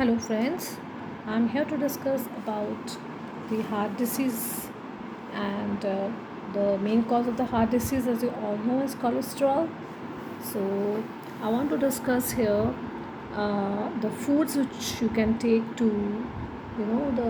[0.00, 0.78] Hello, friends.
[1.26, 2.92] I'm here to discuss about
[3.50, 4.70] the heart disease,
[5.34, 6.08] and uh,
[6.54, 9.68] the main cause of the heart disease, as you all know, is cholesterol.
[10.42, 11.04] So,
[11.42, 12.72] I want to discuss here
[13.34, 17.28] uh, the foods which you can take to, you know, the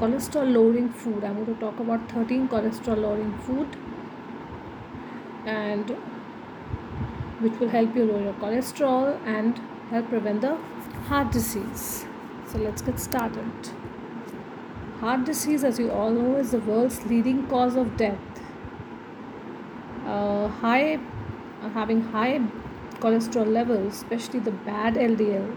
[0.00, 1.22] cholesterol lowering food.
[1.22, 3.76] I'm going to talk about 13 cholesterol lowering food,
[5.46, 5.96] and
[7.46, 9.60] which will help you lower your cholesterol and
[9.92, 10.58] help prevent the
[11.08, 12.04] heart disease.
[12.52, 13.68] So let's get started.
[15.00, 18.40] Heart disease, as you all know, is the world's leading cause of death.
[20.04, 20.96] Uh, high,
[21.62, 22.40] uh, having high
[23.00, 25.56] cholesterol levels, especially the bad LDL,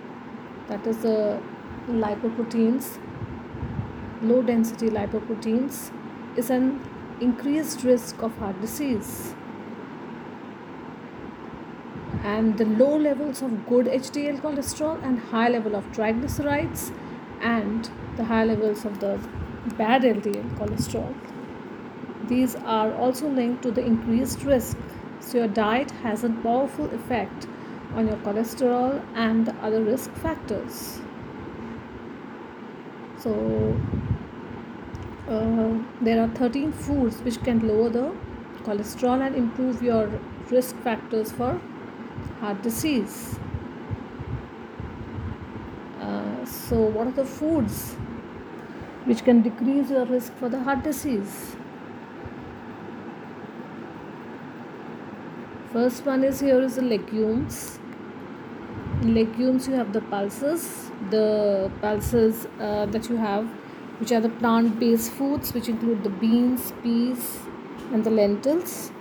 [0.67, 1.41] that is the
[1.89, 2.97] lipoproteins,
[4.21, 5.91] low density lipoproteins,
[6.37, 6.79] is an
[7.19, 9.35] increased risk of heart disease
[12.23, 16.93] and the low levels of good HDL cholesterol and high level of triglycerides
[17.41, 19.19] and the high levels of the
[19.77, 21.13] bad LDL cholesterol.
[22.27, 24.77] These are also linked to the increased risk.
[25.19, 27.47] So your diet has a powerful effect
[27.95, 31.01] on your cholesterol and the other risk factors.
[33.17, 33.75] So
[35.27, 38.15] uh, there are 13 foods which can lower the
[38.63, 40.09] cholesterol and improve your
[40.49, 41.59] risk factors for
[42.41, 43.39] heart disease.
[46.01, 47.93] Uh, so, what are the foods
[49.05, 51.55] which can decrease your risk for the heart disease?
[55.73, 57.79] First one is here is the legumes.
[59.01, 63.45] In legumes, you have the pulses, the pulses uh, that you have,
[63.99, 67.39] which are the plant based foods, which include the beans, peas,
[67.93, 68.91] and the lentils.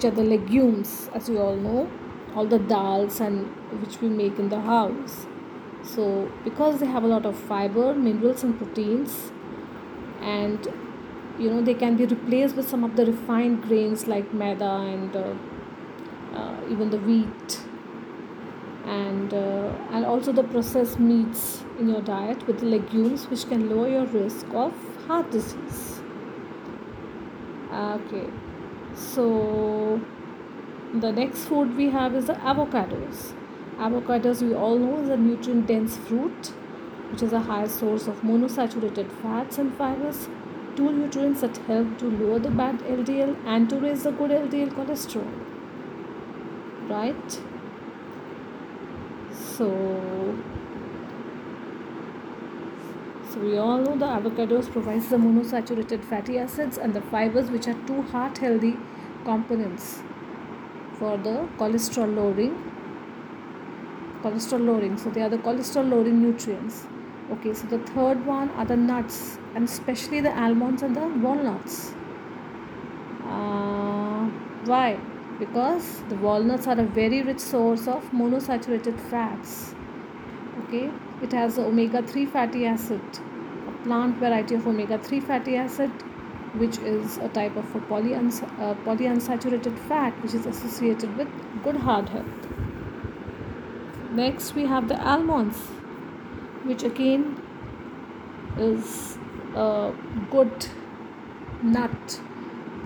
[0.00, 1.86] Which are the legumes as you all know
[2.34, 3.46] all the dals and
[3.80, 5.26] which we make in the house.
[5.82, 9.30] So because they have a lot of fiber minerals and proteins
[10.22, 10.68] and
[11.38, 15.16] you know they can be replaced with some of the refined grains like maida and
[15.16, 15.34] uh,
[16.34, 17.60] uh, even the wheat.
[18.86, 23.68] And uh, and also the processed meats in your diet with the legumes which can
[23.68, 24.72] lower your risk of
[25.08, 26.00] heart disease.
[27.70, 28.30] Okay
[29.00, 30.00] so
[30.94, 33.32] the next food we have is the avocados.
[33.78, 36.52] Avocados we all know is a nutrient dense fruit
[37.10, 40.28] which is a high source of monosaturated fats and fibers
[40.76, 44.70] two nutrients that help to lower the bad ldl and to raise the good ldl
[44.76, 45.30] cholesterol.
[46.88, 47.40] Right?
[49.56, 49.70] So
[53.32, 57.68] so we all know the avocados provides the monosaturated fatty acids and the fibers which
[57.68, 58.76] are two heart healthy
[59.24, 60.00] components
[60.98, 62.56] for the cholesterol lowering.
[64.22, 64.98] Cholesterol lowering.
[64.98, 66.88] So they are the cholesterol lowering nutrients.
[67.32, 71.94] Okay so the third one are the nuts and especially the almonds and the walnuts.
[73.24, 74.24] Uh,
[74.64, 74.98] why?
[75.38, 79.72] Because the walnuts are a very rich source of monosaturated fats.
[80.64, 80.90] Okay
[81.22, 83.20] it has omega 3 fatty acid
[83.70, 85.90] a plant variety of omega 3 fatty acid
[86.62, 91.28] which is a type of a polyuns- uh, polyunsaturated fat which is associated with
[91.62, 92.48] good heart health.
[94.12, 95.58] Next we have the almonds
[96.64, 97.40] which again
[98.58, 99.16] is
[99.54, 99.92] a
[100.30, 100.66] good
[101.62, 102.20] nut.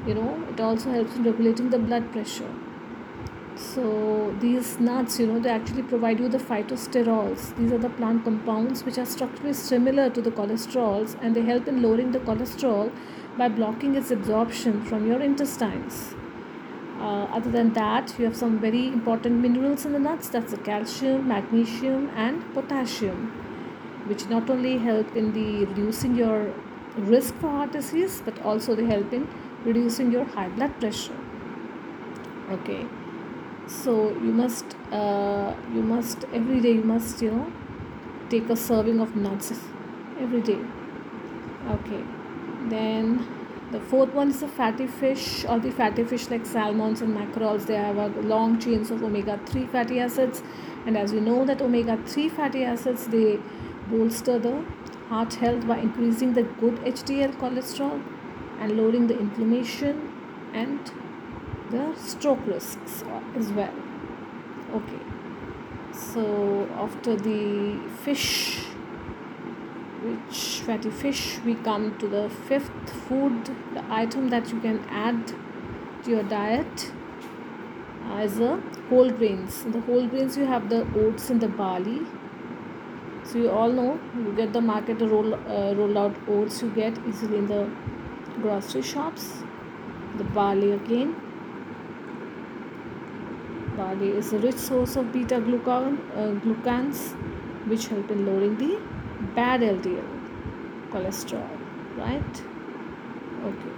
[0.07, 2.53] You know it also helps in regulating the blood pressure
[3.57, 7.57] so these nuts you know they actually provide you the phytosterols.
[7.57, 11.69] These are the plant compounds which are structurally similar to the cholesterols and they help
[11.69, 12.91] in lowering the cholesterol
[13.39, 16.15] by blocking its absorption from your intestines.
[16.99, 20.29] Uh, other than that you have some very important minerals in the nuts.
[20.29, 23.33] That's the calcium magnesium and potassium
[24.07, 26.53] which not only help in the reducing your
[26.97, 29.29] risk for heart disease but also they help in
[29.65, 31.17] reducing your high blood pressure.
[32.51, 32.85] Okay
[33.67, 37.53] so you must uh, you must every day you must you know
[38.29, 39.53] take a serving of nuts.
[40.19, 40.59] Every day.
[41.71, 42.03] Okay.
[42.69, 43.27] Then
[43.73, 45.45] the fourth one is the fatty fish.
[45.45, 49.71] Or the fatty fish like salmons and mackerels they have a long chains of omega-3
[49.71, 50.43] fatty acids.
[50.87, 53.39] And as we know that omega-3 fatty acids they
[53.89, 54.65] bolster the
[55.09, 58.03] heart health by increasing the good hdl cholesterol
[58.59, 59.99] and lowering the inflammation
[60.55, 60.91] and
[61.71, 63.03] the stroke risks
[63.37, 63.75] as well
[64.75, 65.03] okay
[65.93, 68.59] so after the fish
[70.03, 75.35] which fatty fish we come to the fifth food the item that you can add
[76.03, 76.93] to your diet
[78.11, 79.65] as the whole grains.
[79.65, 82.01] In the whole grains you have the oats and the barley.
[83.25, 86.99] So you all know you get the market roll uh, rolled out oats you get
[87.09, 87.71] easily in the
[88.41, 89.43] grocery shops.
[90.19, 91.17] The barley again.
[93.77, 96.99] Barley is a rich source of beta glucan uh, glucans
[97.71, 98.79] which help in lowering the
[99.35, 100.11] bad LDL
[100.91, 101.49] cholesterol,
[101.97, 102.43] right?
[103.51, 103.73] Okay.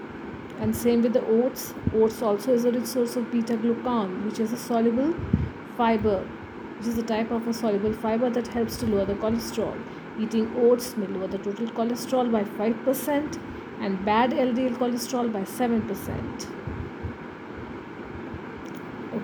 [0.58, 1.72] And same with the oats.
[1.94, 5.14] Oats also is a rich source of beta glucan which is a soluble
[5.78, 6.19] fiber
[6.78, 9.81] which is a type of a soluble fiber that helps to lower the cholesterol.
[10.19, 13.40] Eating oats may lower the total cholesterol by 5%
[13.81, 16.66] and bad ldl cholesterol by 7%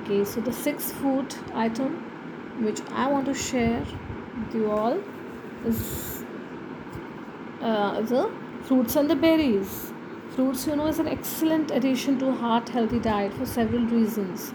[0.02, 1.96] okay so the sixth food item
[2.66, 5.00] which i want to share with you all
[5.64, 6.24] is
[7.60, 8.30] uh, the
[8.62, 9.92] fruits and the berries
[10.34, 14.54] Fruits, you know, is an excellent addition to heart healthy diet for several reasons.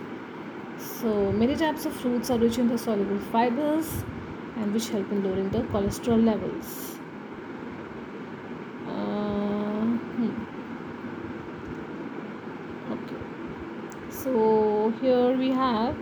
[0.80, 3.88] So, many types of fruits are rich in the soluble fibers
[4.56, 6.98] and which help in lowering the cholesterol levels.
[8.88, 9.86] Uh,
[10.16, 10.32] hmm.
[12.94, 13.22] Okay.
[14.10, 15.96] So, here we have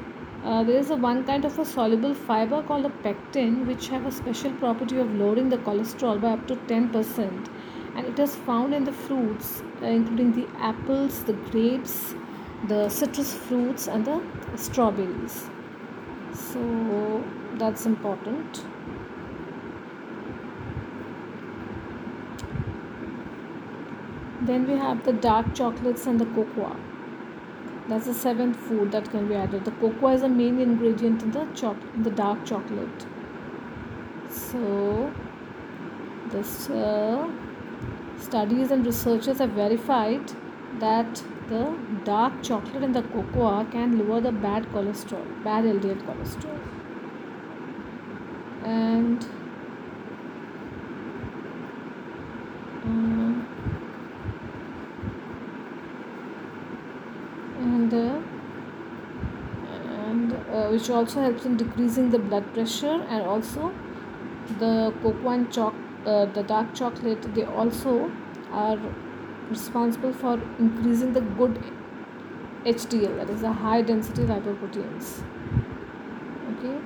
[0.44, 4.06] uh, there is a one kind of a soluble fiber called a pectin which have
[4.06, 7.50] a special property of lowering the cholesterol by up to 10%
[7.96, 12.16] and it is found in the fruits uh, including the apples the grapes
[12.68, 14.22] the citrus fruits and the
[14.56, 15.50] strawberries.
[16.34, 17.24] So
[17.56, 18.64] that's important.
[24.42, 26.76] Then we have the dark chocolates and the cocoa
[27.90, 31.32] that's the seventh food that can be added the cocoa is a main ingredient in
[31.32, 33.06] the choc in the dark chocolate
[34.30, 35.12] so
[36.32, 37.28] this uh,
[38.26, 40.32] Studies and researchers have verified
[40.80, 46.60] that the dark chocolate and the cocoa can lower the bad cholesterol, bad LDL cholesterol.
[48.64, 49.28] And
[52.84, 53.48] um,
[57.60, 58.20] and uh,
[60.08, 63.74] and uh, which also helps in decreasing the blood pressure and also
[64.60, 68.12] the cocoa and chocolate uh, the dark chocolate they also
[68.52, 68.78] are
[69.50, 71.58] responsible for increasing the good
[72.66, 75.24] HDL that is the high density lipoproteins.
[76.52, 76.78] Okay?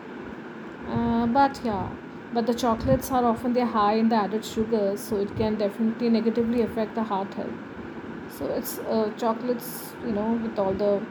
[0.87, 1.89] Uh, but yeah
[2.33, 5.55] but the chocolates are often they are high in the added sugars so it can
[5.55, 7.49] definitely negatively affect the heart health.
[8.29, 11.01] So it's uh, chocolates you know with all the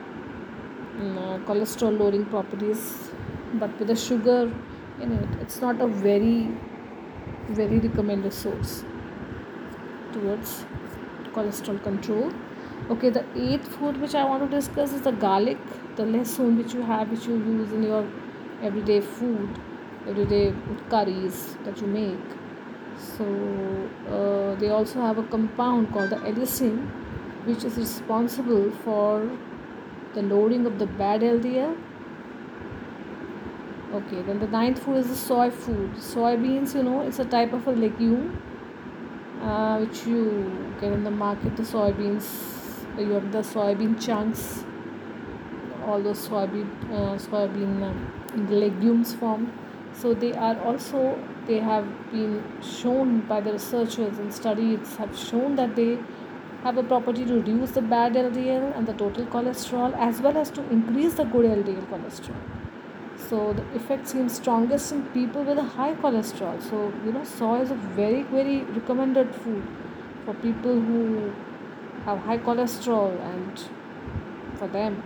[1.46, 3.10] cholesterol lowering properties
[3.54, 4.52] but with the sugar
[5.00, 6.48] in it it's not a very
[7.50, 8.84] very recommended source
[10.12, 10.64] towards
[11.32, 12.32] cholesterol control.
[12.90, 15.58] Okay the eighth food which i want to discuss is the garlic
[15.96, 18.04] the lahsun which you have which you use in your
[18.62, 19.58] everyday food
[20.08, 20.54] everyday
[20.90, 22.36] curries that you make.
[22.96, 23.24] So
[24.10, 26.88] uh, they also have a compound called the allicin
[27.44, 29.30] which is responsible for
[30.18, 31.74] the lowering of the bad ldl
[34.00, 35.90] okay then the ninth food is the soy food.
[36.12, 38.42] Soybeans you know it's a type of a legume
[39.42, 40.24] uh, which you
[40.80, 42.32] get in the market the soybeans
[42.98, 44.64] you have the soybean chunks
[45.88, 49.52] all those soybean uh, soybean uh, legumes form.
[49.92, 55.56] So they are also they have been shown by the researchers and studies have shown
[55.56, 55.98] that they
[56.68, 60.50] have a property to reduce the bad LDL and the total cholesterol as well as
[60.50, 62.42] to increase the good LDL cholesterol.
[63.28, 66.62] So the effect seems strongest in people with a high cholesterol.
[66.70, 69.62] So you know soy is a very very recommended food
[70.26, 71.32] for people who
[72.04, 73.64] have high cholesterol and
[74.58, 75.02] for them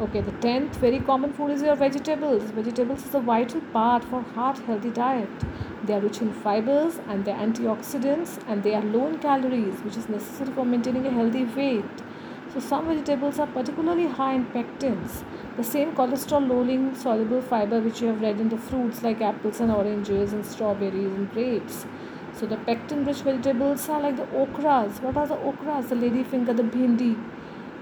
[0.00, 4.22] okay the 10th very common food is your vegetables vegetables is a vital part for
[4.36, 5.44] heart healthy diet
[5.84, 9.96] they are rich in fibers and they're antioxidants and they are low in calories which
[9.96, 12.04] is necessary for maintaining a healthy weight
[12.52, 15.22] so some vegetables are particularly high in pectins
[15.56, 19.60] the same cholesterol lowering soluble fiber which you have read in the fruits like apples
[19.60, 21.86] and oranges and strawberries and grapes.
[22.32, 25.00] So the pectin rich vegetables are like the okras.
[25.00, 25.90] What are the okras?
[25.90, 27.16] The lady finger, the bhindi,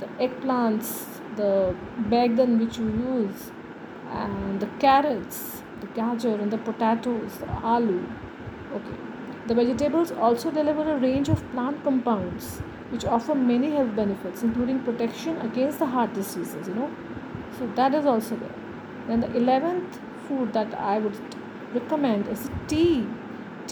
[0.00, 1.74] the eggplants, the
[2.08, 3.50] bagan which you use,
[4.10, 8.04] and the carrots, the gajar and the potatoes, the aloo.
[8.74, 8.98] Okay.
[9.46, 12.60] The vegetables also deliver a range of plant compounds
[12.90, 16.90] which offer many health benefits, including protection against the heart diseases, you know
[17.58, 18.58] so that is also there
[19.08, 21.36] then the 11th food that i would
[21.74, 23.06] recommend is tea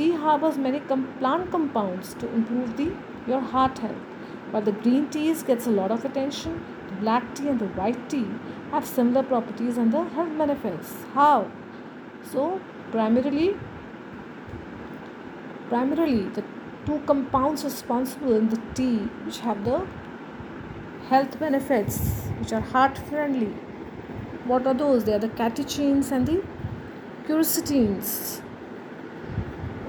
[0.01, 2.89] tea harbors many com- plant compounds to improve the
[3.33, 4.05] your heart health
[4.53, 6.61] but the green teas gets a lot of attention
[7.01, 8.27] black tea and the white tea
[8.71, 10.95] have similar properties and the health benefits.
[11.15, 11.51] How?
[12.33, 12.61] So,
[12.93, 13.57] primarily,
[15.69, 16.45] primarily the
[16.87, 19.87] two compounds responsible in the tea which have the
[21.09, 21.99] health benefits
[22.39, 23.53] which are heart friendly.
[24.45, 25.05] What are those?
[25.05, 26.43] They are the catechins and the
[27.27, 28.43] quercetins.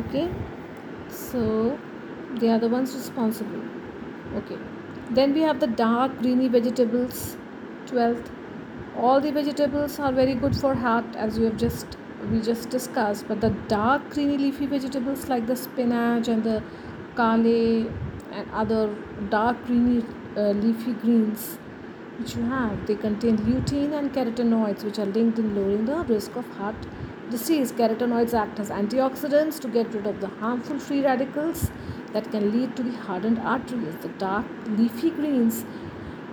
[0.01, 0.30] Okay,
[1.10, 1.80] so
[2.36, 3.63] they are the ones responsible.
[4.36, 4.58] Okay,
[5.12, 7.38] then we have the dark greeny vegetables.
[7.88, 8.30] 12th,
[8.96, 11.98] all the vegetables are very good for heart as we have just
[12.30, 16.62] we just discussed but the dark greeny leafy vegetables like the spinach and the
[17.15, 17.88] kale
[18.32, 18.96] and other
[19.30, 20.06] dark greeny
[20.38, 21.58] uh, leafy greens
[22.18, 26.36] which you have they contain lutein and carotenoids which are linked in lowering the risk
[26.36, 26.88] of heart
[27.32, 31.72] disease carotenoids act as antioxidants to get rid of the harmful free radicals
[32.13, 33.96] that can lead to the hardened arteries.
[34.01, 35.65] The dark leafy greens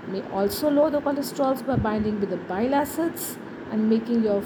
[0.07, 3.37] may also lower the cholesterol by binding with the bile acids
[3.71, 4.43] and making your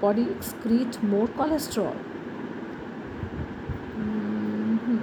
[0.00, 1.96] body excrete more cholesterol.
[3.96, 4.98] Mm-hmm.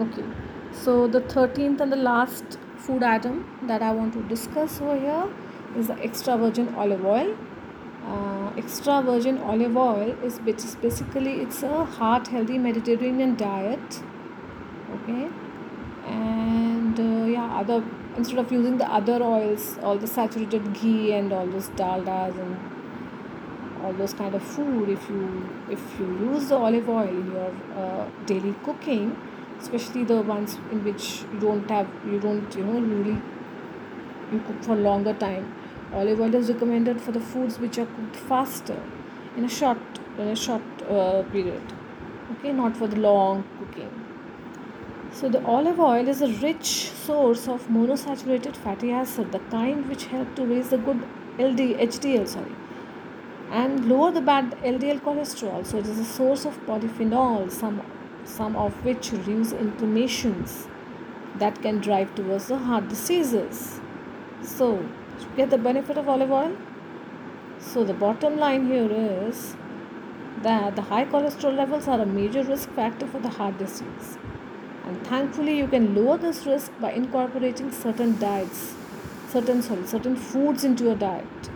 [0.00, 0.24] Okay.
[0.72, 3.36] So the 13th and the last food item
[3.68, 5.28] that i want to discuss over here
[5.80, 7.30] is the extra virgin olive oil
[8.06, 14.00] uh, extra virgin olive oil is which is basically it's a heart healthy mediterranean diet
[14.94, 15.28] okay?
[16.06, 17.84] And uh, yeah other
[18.16, 22.56] instead of using the other oils all the saturated ghee and all those daldas and
[23.82, 27.52] all those kind of food if you if you use the olive oil in your
[27.76, 29.16] uh, daily cooking
[29.60, 33.20] especially the ones in which you don't have you don't you know really
[34.32, 35.52] you cook for longer time
[35.92, 38.80] olive oil is recommended for the foods which are cooked faster
[39.36, 39.78] in a short
[40.18, 41.72] in a short uh, period
[42.32, 42.52] okay?
[42.52, 43.90] Not for the long cooking.
[45.12, 50.06] So the olive oil is a rich source of monosaturated fatty acid the kind which
[50.06, 51.02] help to raise the good
[51.38, 52.54] ld hdl sorry
[53.50, 55.64] and lower the bad ldl cholesterol.
[55.64, 57.82] So it is a source of polyphenols, some
[58.24, 60.66] some of which reduce inflammations
[61.38, 63.80] that can drive towards the heart diseases.
[64.42, 64.84] So,
[65.36, 66.56] get the benefit of olive oil,
[67.58, 69.56] so the bottom line here is
[70.42, 74.18] that the high cholesterol levels are a major risk factor for the heart disease.
[74.84, 78.74] And thankfully, you can lower this risk by incorporating certain diets,
[79.28, 81.50] certain sorry, certain foods into your diet.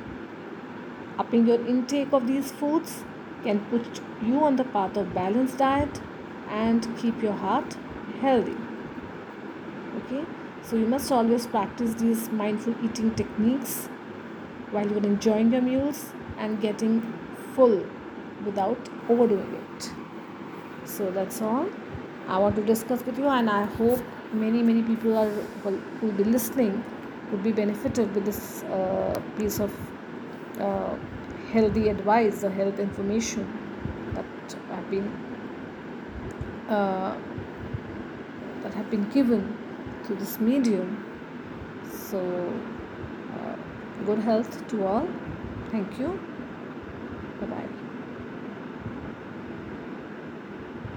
[1.19, 3.05] Upping your intake of these foods
[3.43, 6.01] can put you on the path of balanced diet
[6.49, 7.77] and keep your heart
[8.21, 8.57] healthy
[9.99, 10.25] okay
[10.71, 13.87] so you must always practice these mindful eating techniques
[14.71, 17.01] while you're enjoying your meals and getting
[17.55, 17.85] full
[18.45, 19.91] without overdoing it.
[20.85, 21.69] So that's all
[22.29, 24.01] i want to discuss with you and i hope
[24.33, 25.31] many many people are
[25.65, 26.85] will, will be listening
[27.31, 29.73] would be benefited with this uh, piece of
[30.61, 30.95] uh,
[31.53, 33.49] healthy advice or health information
[34.15, 35.09] that i've been
[36.69, 37.17] uh,
[38.63, 39.43] that have been given
[40.11, 41.05] through this medium.
[41.89, 43.57] So, uh,
[44.05, 45.09] good health to all.
[45.71, 46.19] Thank you.
[47.41, 47.80] Bye bye.